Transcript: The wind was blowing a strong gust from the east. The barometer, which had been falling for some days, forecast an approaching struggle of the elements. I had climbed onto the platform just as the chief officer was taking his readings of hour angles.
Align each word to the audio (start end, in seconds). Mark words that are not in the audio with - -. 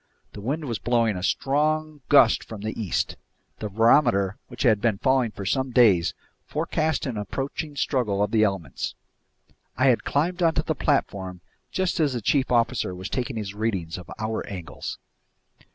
The 0.33 0.41
wind 0.41 0.65
was 0.65 0.79
blowing 0.79 1.15
a 1.15 1.21
strong 1.21 2.01
gust 2.09 2.43
from 2.43 2.61
the 2.61 2.73
east. 2.75 3.17
The 3.59 3.69
barometer, 3.69 4.35
which 4.47 4.63
had 4.63 4.81
been 4.81 4.97
falling 4.97 5.29
for 5.29 5.45
some 5.45 5.69
days, 5.69 6.15
forecast 6.43 7.05
an 7.05 7.17
approaching 7.17 7.75
struggle 7.75 8.23
of 8.23 8.31
the 8.31 8.43
elements. 8.43 8.95
I 9.77 9.89
had 9.89 10.03
climbed 10.03 10.41
onto 10.41 10.63
the 10.63 10.73
platform 10.73 11.41
just 11.71 11.99
as 11.99 12.13
the 12.13 12.21
chief 12.21 12.51
officer 12.51 12.95
was 12.95 13.09
taking 13.11 13.35
his 13.35 13.53
readings 13.53 13.95
of 13.99 14.09
hour 14.17 14.43
angles. 14.47 14.97